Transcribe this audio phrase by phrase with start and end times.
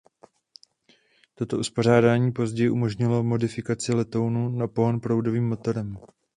[1.35, 5.97] Toto uspořádání později umožnilo modifikaci letounu na pohon proudovým motorem.